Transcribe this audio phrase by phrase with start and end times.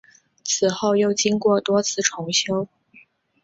[0.63, 2.67] 以后又经过多次重修。